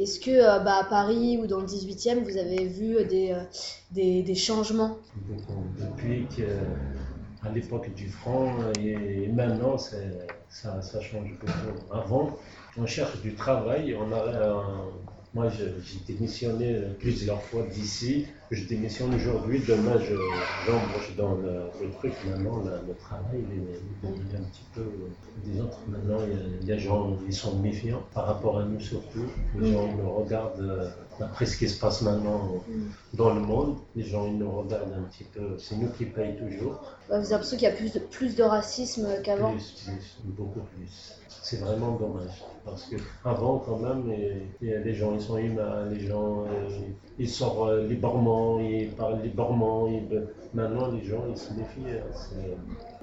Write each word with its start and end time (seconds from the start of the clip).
Est-ce 0.00 0.18
que 0.18 0.30
euh, 0.30 0.58
bah, 0.60 0.78
à 0.80 0.84
Paris 0.84 1.36
ou 1.36 1.46
dans 1.46 1.60
le 1.60 1.66
18e, 1.66 2.24
vous 2.24 2.38
avez 2.38 2.64
vu 2.64 3.04
des, 3.04 3.32
euh, 3.32 3.42
des, 3.90 4.22
des 4.22 4.34
changements? 4.34 4.96
Depuis 5.78 6.26
qu'à 6.34 7.50
l'époque 7.52 7.92
du 7.92 8.08
franc 8.08 8.54
et 8.80 9.28
maintenant, 9.28 9.76
ça, 9.76 9.98
ça 10.48 11.00
change 11.02 11.38
beaucoup. 11.38 11.92
Avant, 11.92 12.38
on 12.78 12.86
cherche 12.86 13.20
du 13.20 13.34
travail, 13.34 13.92
euh, 13.92 14.54
moi 15.34 15.48
j'ai 15.48 15.72
démissionné 16.12 16.80
plusieurs 16.98 17.42
fois 17.42 17.62
d'ici, 17.66 18.26
je 18.50 18.64
démissionne 18.66 19.14
aujourd'hui, 19.14 19.60
demain 19.66 19.98
je, 19.98 20.14
j'embauche 20.64 21.14
dans 21.16 21.34
le, 21.36 21.70
le 21.80 21.90
truc, 21.92 22.14
maintenant 22.24 22.58
le, 22.64 22.72
le 22.88 22.94
travail 22.96 23.44
il 23.48 23.58
est, 23.58 23.80
il 24.02 24.32
est 24.32 24.36
un 24.36 24.42
petit 24.42 24.64
peu 24.74 24.84
des 25.36 25.60
autres, 25.60 25.82
maintenant 25.86 26.18
il 26.24 26.30
y 26.30 26.34
a- 26.34 26.46
il 26.60 26.62
y 26.62 26.66
des 26.66 26.78
gens, 26.78 27.16
ils 27.26 27.32
sont 27.32 27.58
méfiants 27.60 28.02
par 28.12 28.26
rapport 28.26 28.58
à 28.58 28.64
nous 28.64 28.80
surtout, 28.80 29.26
les 29.54 29.64
gens 29.72 29.86
ils 29.86 29.96
nous 29.96 30.10
regardent 30.10 30.60
euh, 30.60 30.88
après 31.20 31.46
ce 31.46 31.56
qui 31.56 31.68
se 31.68 31.78
passe 31.78 32.02
maintenant 32.02 32.64
dans 33.12 33.32
le 33.34 33.40
monde, 33.40 33.76
les 33.96 34.04
gens 34.04 34.26
ils 34.26 34.36
nous 34.38 34.50
regardent 34.50 34.92
un 34.92 35.02
petit 35.02 35.24
peu, 35.24 35.56
c'est 35.58 35.76
nous 35.76 35.88
qui 35.90 36.06
payons 36.06 36.36
toujours. 36.36 36.80
Vous 37.08 37.14
avez 37.14 37.28
l'impression 37.28 37.56
qu'il 37.56 37.68
y 37.68 37.70
a 37.70 37.74
plus 37.74 37.92
de, 37.92 37.98
plus 37.98 38.34
de 38.36 38.42
racisme 38.42 39.06
qu'avant? 39.24 39.50
Plus, 39.50 39.74
plus, 39.84 40.16
beaucoup 40.24 40.60
plus. 40.60 41.12
C'est 41.42 41.58
vraiment 41.58 41.92
dommage. 41.96 42.42
Parce 42.64 42.84
que 42.84 42.96
avant, 43.24 43.58
quand 43.58 43.78
même, 43.78 44.10
et- 44.10 44.46
et 44.62 44.78
les 44.78 44.94
gens 44.94 45.14
ils 45.20 45.26
sont 45.26 45.38
humains, 45.38 45.86
les 45.90 46.00
gens 46.00 46.44
euh, 46.46 46.68
ils 47.18 47.28
sortent 47.28 47.68
euh, 47.70 47.86
librement, 47.86 48.60
ils 48.60 48.94
parlent 48.96 49.22
librement. 49.22 49.86
ils- 49.88 50.28
Maintenant, 50.52 50.90
les 50.90 51.04
gens 51.04 51.26
ils 51.28 51.36
se 51.36 51.52
méfient. 51.54 51.92
hein. 51.92 52.10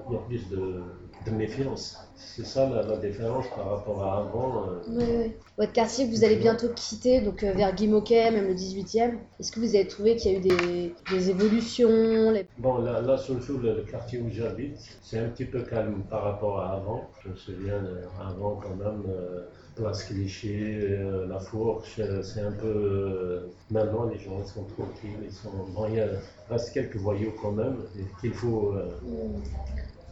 Il 0.06 0.12
y 0.12 0.16
a 0.16 0.20
plus 0.20 0.48
de, 0.50 0.82
de 1.26 1.30
méfiance. 1.30 2.10
C'est 2.14 2.44
ça 2.44 2.68
la, 2.68 2.82
la 2.82 2.96
différence 2.98 3.46
par 3.54 3.70
rapport 3.70 4.02
à 4.04 4.18
avant. 4.18 4.66
Oui, 4.88 5.04
oui. 5.06 5.32
Votre 5.58 5.72
quartier, 5.72 6.06
vous 6.06 6.24
allez 6.24 6.36
bientôt 6.36 6.68
quitter, 6.74 7.20
donc 7.20 7.42
euh, 7.42 7.52
vers 7.52 7.74
Guimauquet, 7.74 8.30
même 8.30 8.46
le 8.48 8.54
18e. 8.54 9.18
Est-ce 9.38 9.52
que 9.52 9.60
vous 9.60 9.74
avez 9.74 9.86
trouvé 9.86 10.16
qu'il 10.16 10.32
y 10.32 10.34
a 10.34 10.38
eu 10.38 10.40
des, 10.42 10.94
des 11.10 11.30
évolutions 11.30 12.30
les- 12.30 12.46
Bon, 12.58 12.78
là, 12.78 13.00
là 13.00 13.18
surtout 13.18 13.58
le, 13.58 13.74
le 13.76 13.82
quartier 13.82 14.20
où 14.20 14.28
j'habite, 14.30 14.78
c'est 15.02 15.18
un 15.18 15.28
petit 15.28 15.44
peu 15.44 15.62
calme 15.62 16.02
par 16.08 16.22
rapport 16.24 16.60
à 16.60 16.72
avant. 16.76 17.10
Je 17.24 17.28
me 17.30 17.36
souviens, 17.36 17.84
euh, 17.84 18.06
avant 18.20 18.56
quand 18.56 18.74
même, 18.76 19.04
euh, 19.08 19.42
Place 19.76 20.04
Clichy, 20.04 20.74
euh, 20.74 21.26
La 21.26 21.38
Fourche, 21.38 21.98
euh, 22.08 22.22
c'est 22.22 22.40
un 22.40 22.52
peu... 22.52 22.66
euh, 22.66 23.40
maintenant, 23.70 24.04
les 24.06 24.18
gens 24.18 24.44
sont 24.44 24.64
tranquilles, 24.64 25.18
ils 25.24 25.32
sont... 25.32 25.50
Bon, 25.74 25.86
il 25.88 25.96
y 25.96 26.00
a, 26.00 26.06
reste 26.50 26.72
quelques 26.72 26.96
voyous 26.96 27.32
quand 27.40 27.52
même 27.52 27.76
qu'il 28.20 28.32
faut, 28.32 28.72
euh, 28.74 28.90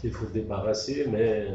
qu'il 0.01 0.13
faut 0.13 0.27
débarrasser, 0.27 1.07
mais 1.11 1.49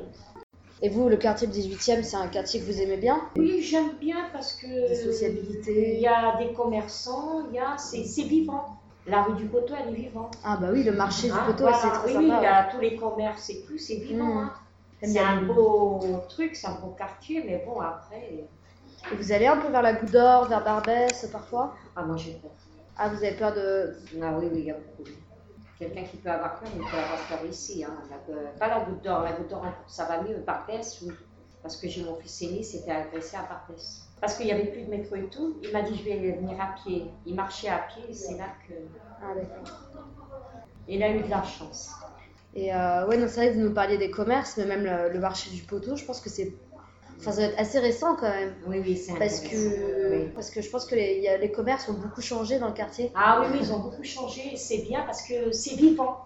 Et 0.81 0.89
vous, 0.89 1.09
le 1.09 1.17
quartier 1.17 1.47
du 1.47 1.59
18e, 1.59 2.03
c'est 2.03 2.15
un 2.15 2.27
quartier 2.27 2.59
que 2.59 2.65
vous 2.65 2.81
aimez 2.81 2.97
bien? 2.97 3.21
Oui, 3.37 3.61
j'aime 3.61 3.91
bien 3.99 4.29
parce 4.33 4.53
que 4.53 4.67
Des 4.89 4.95
sociabilités. 4.95 5.95
il 5.95 6.01
y 6.01 6.07
a 6.07 6.37
des 6.37 6.53
commerçants, 6.53 7.47
il 7.49 7.55
y 7.55 7.59
a 7.59 7.77
c'est 7.77 8.03
c'est 8.03 8.23
vivant. 8.23 8.77
La 9.07 9.23
rue 9.23 9.33
du 9.35 9.45
Poteau, 9.45 9.73
elle 9.79 9.93
est 9.93 9.97
vivante. 9.97 10.37
Ah 10.43 10.57
bah 10.61 10.67
oui, 10.71 10.83
le 10.83 10.91
marché 10.91 11.27
du 11.27 11.33
poteau, 11.33 11.63
voilà. 11.63 11.77
c'est 11.77 11.89
très 11.89 12.07
oui, 12.17 12.27
sympa. 12.27 12.39
il 12.39 12.43
y 12.43 12.45
a 12.45 12.69
tous 12.71 12.79
les 12.79 12.95
commerces 12.95 13.49
et 13.49 13.61
tout, 13.67 13.77
c'est 13.77 13.95
vivant. 13.95 14.25
Mm. 14.25 14.37
hein. 14.37 14.53
C'est 15.03 15.19
un 15.19 15.41
beau 15.41 15.99
truc, 16.29 16.55
c'est 16.55 16.67
un 16.67 16.75
beau 16.75 16.93
quartier, 16.95 17.43
mais 17.43 17.63
bon, 17.65 17.79
après. 17.81 18.45
Et 19.09 19.15
vous 19.15 19.31
allez 19.31 19.47
un 19.47 19.57
peu 19.57 19.69
vers 19.69 19.81
la 19.81 19.93
Goutte 19.93 20.11
d'Or, 20.11 20.45
vers 20.47 20.63
Barbès 20.63 21.25
parfois 21.31 21.75
Ah, 21.95 22.03
moi 22.03 22.17
j'ai 22.17 22.33
peur. 22.33 22.51
Ah, 22.97 23.09
vous 23.09 23.23
avez 23.23 23.35
peur 23.35 23.53
de... 23.53 23.93
Ah 24.21 24.33
oui, 24.37 24.47
oui, 24.51 24.59
il 24.59 24.65
y 24.65 24.71
a 24.71 24.75
beaucoup. 24.75 25.09
Quelqu'un 25.79 26.03
qui 26.03 26.17
peut 26.17 26.29
avoir 26.29 26.59
peur, 26.59 26.69
il 26.75 26.81
peut 26.81 26.97
avoir 26.97 27.19
peur 27.27 27.45
ici. 27.49 27.83
Hein. 27.83 27.93
La- 28.09 28.35
euh, 28.35 28.51
pas 28.59 28.67
la 28.67 28.81
goutte 28.81 29.03
d'or, 29.03 29.23
la 29.23 29.31
goutte 29.33 29.49
d'or, 29.49 29.65
ça 29.87 30.05
va 30.05 30.21
mieux. 30.21 30.37
Barbès, 30.45 31.01
oui. 31.01 31.11
Parce 31.63 31.77
que 31.77 31.87
j'ai 31.87 32.03
mon 32.03 32.15
fils 32.15 32.41
aîné, 32.43 32.63
c'était 32.63 32.91
agressé 32.91 33.37
à 33.37 33.43
Barbès. 33.43 34.03
Parce 34.19 34.35
qu'il 34.35 34.45
n'y 34.45 34.51
avait 34.51 34.67
plus 34.71 34.83
de 34.83 34.89
métro 34.89 35.15
et 35.15 35.27
tout. 35.29 35.57
Il 35.63 35.71
m'a 35.71 35.81
dit, 35.81 35.95
je 35.97 36.03
vais 36.03 36.31
venir 36.33 36.59
à 36.61 36.75
pied. 36.83 37.09
Il 37.25 37.35
marchait 37.35 37.69
à 37.69 37.79
pied 37.79 38.03
et 38.09 38.13
c'est 38.13 38.37
là 38.37 38.45
que. 38.67 38.73
Ah 39.21 39.33
d'accord. 39.35 39.79
Il 40.87 41.01
a 41.03 41.09
eu 41.09 41.21
de 41.23 41.29
la 41.29 41.43
chance. 41.43 41.89
Et 42.53 42.73
euh, 42.73 43.07
ouais, 43.07 43.17
non, 43.17 43.27
c'est 43.27 43.35
vrai 43.37 43.49
que 43.49 43.53
vous 43.55 43.67
nous 43.67 43.73
parliez 43.73 43.97
des 43.97 44.11
commerces, 44.11 44.57
mais 44.57 44.65
même 44.65 44.83
le, 44.83 45.11
le 45.13 45.19
marché 45.19 45.49
du 45.51 45.63
poteau, 45.63 45.95
je 45.95 46.03
pense 46.05 46.19
que 46.21 46.29
c'est... 46.29 46.53
Enfin, 47.21 47.31
ça 47.31 47.37
doit 47.41 47.51
être 47.51 47.59
assez 47.59 47.79
récent 47.79 48.15
quand 48.15 48.29
même. 48.29 48.53
Oui, 48.67 48.81
oui, 48.83 48.97
c'est 48.97 49.13
Parce 49.17 49.39
que, 49.41 50.11
Oui. 50.11 50.29
parce 50.33 50.49
que 50.49 50.61
je 50.61 50.69
pense 50.69 50.85
que 50.85 50.95
les, 50.95 51.15
il 51.17 51.23
y 51.23 51.27
a- 51.27 51.37
les 51.37 51.51
commerces 51.51 51.87
ont 51.87 51.93
beaucoup 51.93 52.21
changé 52.21 52.57
dans 52.59 52.67
le 52.67 52.73
quartier. 52.73 53.11
Ah 53.15 53.39
oui, 53.41 53.47
oui, 53.53 53.59
ils 53.61 53.71
ont 53.71 53.79
beaucoup 53.79 54.03
changé. 54.03 54.55
C'est 54.57 54.79
bien 54.79 55.03
parce 55.05 55.21
que 55.21 55.51
c'est 55.51 55.75
vivant. 55.75 56.17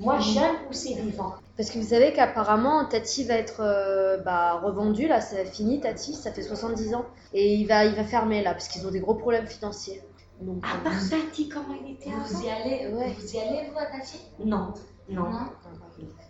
Moi, 0.00 0.18
j'aime 0.20 0.56
où 0.68 0.72
c'est 0.72 0.94
vivant. 0.94 1.34
Parce 1.56 1.70
que 1.70 1.78
vous 1.78 1.86
savez 1.88 2.12
qu'apparemment, 2.12 2.84
Tati 2.84 3.24
va 3.24 3.34
être 3.34 3.60
euh, 3.60 4.16
bah, 4.18 4.60
revendu, 4.64 5.06
là, 5.06 5.20
c'est 5.20 5.44
fini, 5.44 5.80
Tati, 5.80 6.14
ça 6.14 6.32
fait 6.32 6.42
70 6.42 6.94
ans. 6.94 7.04
Et 7.32 7.54
il 7.54 7.66
va, 7.66 7.84
il 7.84 7.94
va 7.94 8.02
fermer, 8.04 8.42
là, 8.42 8.52
parce 8.52 8.66
qu'ils 8.68 8.86
ont 8.86 8.90
des 8.90 8.98
gros 9.00 9.14
problèmes 9.14 9.46
financiers. 9.46 10.02
Donc, 10.40 10.64
À 10.64 10.76
euh, 10.80 10.82
part 10.84 11.08
Tati, 11.10 11.48
comment 11.48 11.76
il 11.84 11.92
était 11.94 12.10
avant 12.10 12.22
Vous 12.24 12.44
y 12.44 12.48
allez, 12.48 12.92
Ouais. 12.92 13.12
vous 13.18 13.34
y 13.34 13.38
allez, 13.38 13.68
vous, 13.70 13.78
à 13.78 13.86
Tati? 13.86 14.18
Non, 14.44 14.74
non. 15.08 15.22
Non 15.22 15.30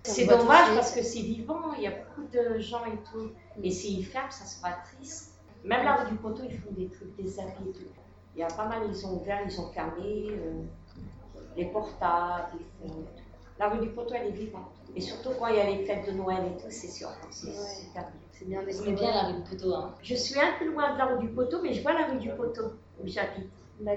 C'est 0.02 0.26
dommage 0.26 0.74
parce 0.74 0.92
que 0.94 1.02
c'est 1.02 1.20
vivant, 1.20 1.72
il 1.76 1.84
y 1.84 1.86
a 1.86 1.90
beaucoup 1.92 2.28
de 2.30 2.58
gens 2.58 2.84
et 2.84 2.98
tout. 3.10 3.30
Et 3.62 3.70
s'ils 3.70 4.04
ferment, 4.04 4.30
ça 4.30 4.44
sera 4.44 4.72
triste. 4.72 5.32
Même 5.64 5.84
la 5.84 5.96
rue 5.96 6.10
du 6.10 6.16
poteau, 6.16 6.42
ils 6.48 6.58
font 6.58 6.72
des 6.72 6.88
trucs, 6.88 7.16
des 7.16 7.40
habits 7.40 7.70
et 7.70 7.72
tout. 7.72 7.86
Il 8.36 8.40
y 8.40 8.42
a 8.42 8.48
pas 8.48 8.66
mal, 8.66 8.82
ils 8.88 9.06
ont 9.06 9.14
ouvert, 9.20 9.40
ils 9.46 9.60
ont 9.60 9.70
fermé, 9.70 10.26
euh, 10.30 10.62
les 11.56 11.66
portables, 11.66 12.58
ils 12.58 12.88
font. 12.88 13.04
La 13.58 13.68
rue 13.68 13.78
du 13.80 13.90
poteau, 13.90 14.14
elle 14.14 14.26
est 14.26 14.32
vivante. 14.32 14.72
Et 14.96 15.00
surtout 15.00 15.30
quand 15.38 15.46
il 15.46 15.56
y 15.56 15.60
a 15.60 15.70
les 15.70 15.84
fêtes 15.84 16.06
de 16.06 16.12
Noël 16.12 16.44
et 16.44 16.60
tout, 16.60 16.70
c'est 16.70 16.88
sûr. 16.88 17.08
C'est 17.30 17.48
Ouais. 17.48 17.54
c'est 18.32 18.48
bien 18.48 18.60
aimez 18.60 18.92
bien 18.92 19.12
la 19.12 19.22
rue 19.28 19.42
de 19.42 19.48
Poteau, 19.48 19.74
hein 19.74 19.94
Je 20.02 20.14
suis 20.14 20.38
un 20.38 20.58
peu 20.58 20.66
loin 20.70 20.92
de 20.92 20.98
la 20.98 21.06
rue 21.06 21.26
du 21.26 21.28
poteau, 21.32 21.58
mais 21.62 21.72
je 21.72 21.82
vois 21.82 21.92
la 21.92 22.06
rue 22.06 22.18
du 22.18 22.30
poteau 22.30 22.72
où 23.00 23.06
j'habite. 23.06 23.50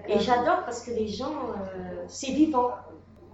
Et 0.07 0.19
j'adore 0.19 0.63
parce 0.66 0.84
que 0.84 0.91
les 0.91 1.07
gens, 1.07 1.51
euh, 1.51 2.05
c'est 2.07 2.31
vivant. 2.31 2.72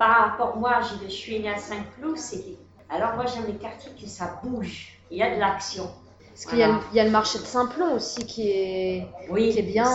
Par 0.04 0.32
rapport, 0.32 0.58
moi, 0.58 0.82
je, 0.82 1.08
suis 1.08 1.40
née 1.40 1.50
à 1.50 1.58
Saint-Cloud, 1.58 2.18
c'est. 2.18 2.44
Alors 2.90 3.16
moi, 3.16 3.26
j'aime 3.26 3.46
les 3.48 3.54
quartiers 3.56 3.94
que 3.94 4.06
ça 4.06 4.42
bouge. 4.44 5.00
Il 5.10 5.18
y 5.18 5.24
a 5.24 5.34
de 5.34 5.40
l'action. 5.40 5.90
Parce 6.28 6.46
qu'il 6.46 6.60
y, 6.60 6.64
a 6.64 6.68
le- 6.68 6.80
il 6.92 6.98
y 6.98 7.00
a 7.00 7.06
le 7.06 7.10
marché 7.10 7.40
de 7.40 7.46
Saint-Plon 7.46 7.94
aussi 7.96 8.26
qui 8.26 8.50
est... 8.50 9.08
Oui, 9.30 9.52
Qui 9.54 9.60
est 9.60 9.62
bien, 9.62 9.88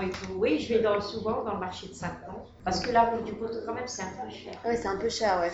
et 0.00 0.08
tout. 0.08 0.32
Oui, 0.36 0.58
je 0.60 0.72
vais 0.72 0.80
dans, 0.80 0.98
souvent 1.02 1.44
dans 1.44 1.52
le 1.52 1.60
marché 1.60 1.88
de 1.88 1.92
Saint-Cloud. 1.92 2.40
Parce 2.64 2.80
que 2.80 2.88
rue 2.88 3.22
du 3.22 3.34
poteau, 3.34 3.58
quand 3.66 3.74
même, 3.74 3.86
c'est 3.86 4.00
un 4.00 4.12
peu 4.24 4.30
cher. 4.30 4.54
Ouais, 4.64 4.76
c'est 4.78 4.88
un 4.88 4.96
peu 4.96 5.10
cher, 5.10 5.40
ouais. 5.40 5.52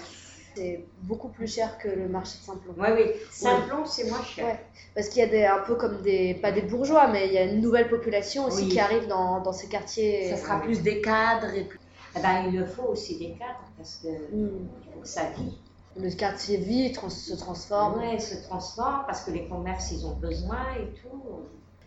C'est 0.55 0.85
beaucoup 1.03 1.29
plus 1.29 1.53
cher 1.53 1.77
que 1.79 1.89
le 1.89 2.09
marché 2.09 2.39
de 2.39 2.45
Saint-Plon. 2.45 2.75
Oui, 2.79 2.89
oui. 2.95 3.11
Saint-Cloud, 3.33 3.87
c'est 3.89 4.09
moins 4.09 4.23
cher. 4.23 4.45
Ouais. 4.47 4.61
Parce 4.95 5.09
qu'il 5.09 5.19
y 5.19 5.25
a 5.25 5.29
des, 5.29 5.45
un 5.45 5.63
peu 5.67 5.75
comme 5.75 6.01
des, 6.03 6.35
pas 6.35 6.53
des 6.53 6.63
bourgeois, 6.63 7.09
mais 7.09 7.27
il 7.27 7.33
y 7.33 7.39
a 7.39 7.43
une 7.43 7.61
nouvelle 7.61 7.89
population 7.89 8.45
aussi 8.45 8.67
Oui. 8.67 8.69
qui 8.69 8.79
arrive 8.79 9.09
dans, 9.09 9.41
dans 9.41 9.53
ces 9.53 9.67
quartiers. 9.67 10.31
Ça 10.31 10.37
sera 10.37 10.61
plus 10.61 10.81
des 10.81 11.01
cadres 11.01 11.53
et 11.53 11.65
plus. 11.65 11.81
Eh 12.17 12.23
ben, 12.23 12.45
il 12.49 12.59
le 12.59 12.65
faut 12.67 12.85
aussi 12.89 13.19
des 13.19 13.33
cadres 13.39 13.61
parce 13.77 13.97
que 13.97 14.09
Hmm. 14.35 14.69
faut 14.95 15.01
que 15.01 15.09
ça 15.09 15.23
vit. 15.37 15.59
Le 15.99 16.11
quartier 16.11 16.57
vit, 16.59 16.93
trans- 16.93 17.09
se 17.09 17.35
transforme. 17.35 17.99
Ouais, 18.01 18.19
se 18.19 18.35
transforme 18.47 19.05
parce 19.07 19.23
que 19.23 19.31
les 19.31 19.49
commerces, 19.49 19.91
ils 19.93 20.05
ont 20.07 20.15
besoin 20.17 20.59
et 20.79 20.93
tout. 21.01 21.41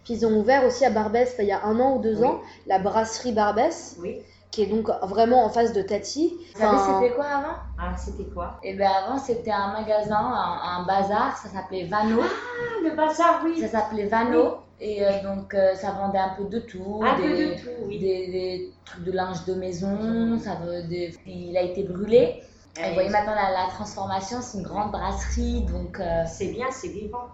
Puis 0.04 0.16
ils 0.16 0.26
ont 0.26 0.40
ouvert 0.40 0.66
aussi 0.66 0.86
à 0.86 0.90
Barbès, 0.90 1.36
il 1.40 1.46
y 1.46 1.52
a 1.52 1.64
un 1.66 1.80
an 1.80 1.98
ou 1.98 2.02
deux 2.02 2.20
Oui. 2.22 2.28
ans, 2.28 2.42
la 2.66 2.80
brasserie 2.80 3.32
Barbès, 3.34 3.98
Oui. 4.00 4.22
qui 4.50 4.64
est 4.64 4.66
donc 4.66 4.90
vraiment 5.04 5.44
en 5.46 5.50
face 5.50 5.74
de 5.74 5.82
Tati. 5.84 6.36
Vous 6.56 6.60
savez, 6.60 6.76
Enfin, 6.78 7.00
c'était 7.02 7.16
quoi 7.16 7.26
avant? 7.26 7.56
Ah, 7.78 7.96
c'était 7.98 8.24
quoi? 8.32 8.60
Et 8.64 8.74
bien 8.74 8.90
avant, 8.92 9.18
c'était 9.20 9.52
un 9.52 9.74
magasin, 9.74 10.16
un, 10.18 10.80
un 10.82 10.86
bazar, 10.86 11.38
ça 11.38 11.50
s'appelait 11.50 11.86
Vano. 11.86 12.20
Ah, 12.22 12.82
le 12.84 12.96
bazar, 12.96 13.42
oui. 13.46 13.60
Ça 13.62 13.68
s'appelle 13.68 14.08
Vano. 14.10 14.58
Et 14.82 15.06
euh, 15.06 15.22
donc, 15.24 15.54
euh, 15.54 15.76
ça 15.76 15.92
vendait 15.92 16.20
un 16.20 16.36
peu 16.38 16.46
de 16.46 16.60
tout. 16.60 17.02
Un 17.04 17.16
peu 17.16 17.36
des, 17.36 17.48
de 17.48 17.54
tout, 17.54 17.70
oui. 17.86 18.00
des, 18.00 18.28
des 18.28 18.74
trucs 18.86 19.04
de 19.04 19.12
linge 19.12 19.46
de 19.46 19.54
maison. 19.54 20.40
Ça 20.40 20.56
veut, 20.64 20.84
des... 20.84 21.14
il 21.26 21.58
a 21.58 21.62
été 21.62 21.84
brûlé. 21.84 22.42
Et 22.82 22.88
vous 22.88 22.94
voyez 22.94 23.10
maintenant 23.10 23.36
la, 23.36 23.52
la 23.52 23.68
transformation, 23.70 24.38
c'est 24.42 24.58
une 24.58 24.64
grande 24.64 24.92
brasserie. 24.92 25.64
Donc, 25.64 26.00
euh, 26.00 26.24
C'est 26.26 26.48
bien, 26.48 26.68
c'est 26.72 26.88
vivant. 26.88 27.28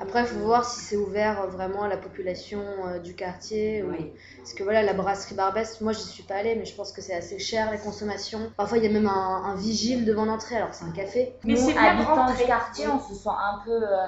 Après, 0.00 0.20
il 0.20 0.26
faut 0.26 0.40
voir 0.40 0.64
si 0.64 0.80
c'est 0.80 0.96
ouvert 0.96 1.46
vraiment 1.48 1.82
à 1.82 1.88
la 1.88 1.96
population 1.96 2.60
euh, 2.86 2.98
du 2.98 3.14
quartier. 3.14 3.82
ou-. 3.84 3.94
Parce 4.38 4.52
que 4.54 4.64
voilà, 4.64 4.82
la 4.82 4.94
brasserie 4.94 5.34
Barbès, 5.36 5.80
moi 5.80 5.92
j'y 5.92 6.02
suis 6.02 6.24
pas 6.24 6.36
allée, 6.36 6.56
mais 6.56 6.64
je 6.64 6.74
pense 6.74 6.90
que 6.92 7.00
c'est 7.00 7.14
assez 7.14 7.38
cher 7.38 7.70
les 7.70 7.78
consommations. 7.78 8.50
Parfois, 8.56 8.78
il 8.78 8.84
y 8.84 8.86
a 8.88 8.90
même 8.90 9.06
un, 9.06 9.42
un 9.44 9.54
vigile 9.54 10.04
devant 10.04 10.24
l'entrée, 10.24 10.56
alors 10.56 10.72
c'est 10.72 10.84
un 10.84 10.90
café. 10.92 11.34
Mais 11.44 11.52
nous, 11.54 11.58
c'est 11.60 11.72
bien 11.72 11.82
habitants 11.82 12.32
du 12.32 12.44
quartier, 12.44 12.86
on 12.88 12.98
se 12.98 13.14
sent 13.14 13.28
un 13.28 13.60
peu 13.64 13.70
euh, 13.82 14.06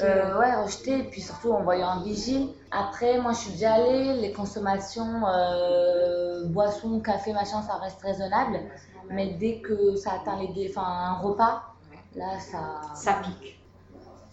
Euh, 0.00 0.38
ouais, 0.38 0.54
rejeté. 0.62 0.98
Et 0.98 1.04
puis 1.04 1.20
surtout 1.20 1.52
en 1.52 1.62
voyant 1.62 1.88
un 1.88 2.02
vigile. 2.02 2.48
Après, 2.70 3.18
moi, 3.20 3.32
je 3.32 3.38
suis 3.38 3.52
déjà 3.52 3.74
allée. 3.74 4.14
Les 4.14 4.32
consommations, 4.32 5.26
euh, 5.26 6.46
boissons, 6.46 7.00
café, 7.00 7.32
machin, 7.32 7.62
ça 7.62 7.74
reste 7.76 8.00
raisonnable. 8.02 8.60
Mais 9.10 9.34
dès 9.34 9.60
que 9.60 9.96
ça 9.96 10.12
atteint 10.12 10.38
les 10.40 10.70
enfin, 10.70 10.86
un 10.86 11.14
repas, 11.18 11.74
là, 12.14 12.38
ça. 12.38 12.80
Ça 12.94 13.14
pique. 13.22 13.61